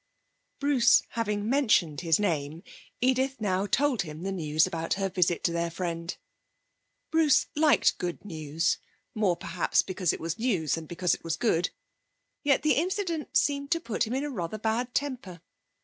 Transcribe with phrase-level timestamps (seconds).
[0.59, 2.63] Bruce having mentioned his name,
[3.01, 6.17] Edith now told him the news about her visit to their friend.
[7.11, 8.79] Bruce liked good news
[9.13, 11.69] more, perhaps, because it was news than because it was good
[12.43, 15.39] yet the incident seemed to put him in a rather bad temper.